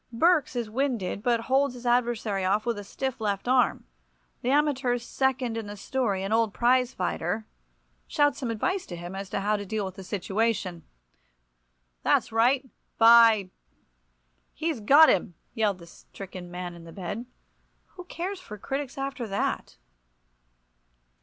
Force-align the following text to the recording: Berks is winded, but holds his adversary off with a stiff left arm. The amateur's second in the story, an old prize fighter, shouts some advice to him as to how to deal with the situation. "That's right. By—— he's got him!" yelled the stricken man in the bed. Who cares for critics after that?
Berks 0.11 0.55
is 0.55 0.67
winded, 0.67 1.21
but 1.21 1.41
holds 1.41 1.75
his 1.75 1.85
adversary 1.85 2.43
off 2.43 2.65
with 2.65 2.79
a 2.79 2.83
stiff 2.83 3.21
left 3.21 3.47
arm. 3.47 3.85
The 4.41 4.49
amateur's 4.49 5.05
second 5.05 5.57
in 5.57 5.67
the 5.67 5.77
story, 5.77 6.23
an 6.23 6.31
old 6.33 6.55
prize 6.55 6.91
fighter, 6.91 7.45
shouts 8.07 8.39
some 8.39 8.49
advice 8.49 8.87
to 8.87 8.95
him 8.95 9.13
as 9.13 9.29
to 9.29 9.41
how 9.41 9.57
to 9.57 9.63
deal 9.63 9.85
with 9.85 9.93
the 9.97 10.03
situation. 10.03 10.81
"That's 12.01 12.31
right. 12.31 12.67
By—— 12.97 13.51
he's 14.61 14.79
got 14.79 15.07
him!" 15.09 15.35
yelled 15.53 15.77
the 15.77 15.85
stricken 15.85 16.49
man 16.49 16.73
in 16.73 16.83
the 16.85 16.91
bed. 16.91 17.27
Who 17.89 18.05
cares 18.05 18.39
for 18.39 18.57
critics 18.57 18.97
after 18.97 19.27
that? 19.27 19.77